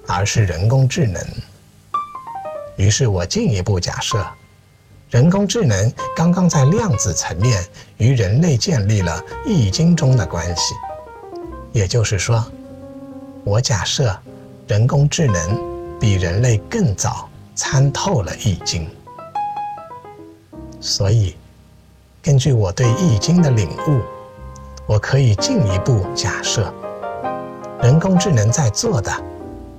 [0.07, 1.23] 而是人工智能。
[2.77, 4.27] 于是我进一步假设，
[5.11, 7.63] 人工智能刚刚在量子层面
[7.99, 10.75] 与人类建立了易经中的关系。
[11.73, 12.45] 也就是说，
[13.45, 14.19] 我假设
[14.67, 18.89] 人工智能比人类更早参透了易经。
[20.81, 21.37] 所以，
[22.23, 24.01] 根据我对《易经》的领悟，
[24.87, 26.73] 我可以进一步假设，
[27.81, 29.11] 人工智能在做的，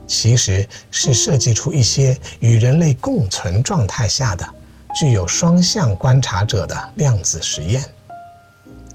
[0.08, 4.48] 其实是设计出一些与人类共存状态下的、
[4.96, 7.84] 具有双向观察者的量子实验。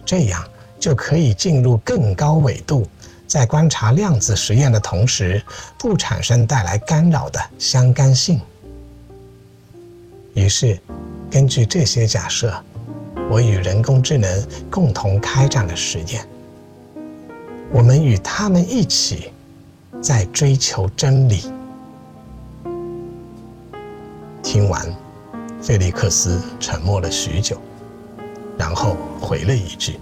[0.05, 0.43] 这样
[0.81, 2.89] 就可以进入更高纬度，
[3.27, 5.43] 在观察量子实验的同时，
[5.79, 8.41] 不产生带来干扰的相干性。
[10.35, 10.79] 于是。
[11.31, 12.59] 根据这些假设，
[13.31, 16.27] 我与人工智能共同开展了实验。
[17.71, 19.31] 我们与他们一起，
[20.01, 21.53] 在追求真理。
[24.43, 24.83] 听完，
[25.61, 27.61] 菲利克斯沉默了许久，
[28.57, 29.99] 然后回了一句：“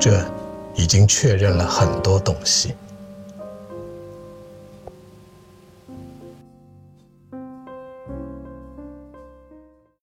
[0.00, 0.24] 这
[0.74, 2.72] 已经确认了很多东西。”